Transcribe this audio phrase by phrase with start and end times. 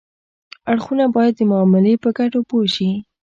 [0.71, 2.89] اړخونه باید د معاملې په ګټو پوه شي